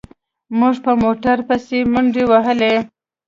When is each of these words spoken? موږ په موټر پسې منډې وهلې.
موږ 0.59 0.75
په 0.85 0.91
موټر 1.03 1.37
پسې 1.47 1.77
منډې 1.91 2.23
وهلې. 2.31 2.73